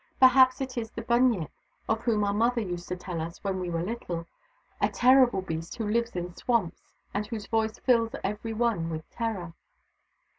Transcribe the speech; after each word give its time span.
Perhaps 0.19 0.61
it 0.61 0.79
is 0.79 0.89
the 0.89 1.03
Bunyip, 1.03 1.51
of 1.87 2.01
whom 2.01 2.23
our 2.23 2.33
mother 2.33 2.59
used 2.59 2.87
to 2.87 2.95
tell 2.95 3.21
us 3.21 3.37
when 3.43 3.59
we 3.59 3.69
were 3.69 3.83
little— 3.83 4.25
a 4.81 4.89
terrible 4.89 5.43
beast 5.43 5.75
who 5.75 5.87
lives 5.87 6.15
in 6.15 6.35
swamps, 6.35 6.81
and 7.13 7.27
whose 7.27 7.45
voice 7.45 7.77
fills 7.77 8.15
every 8.23 8.51
one 8.51 8.89
with 8.89 9.07
terror." 9.11 9.53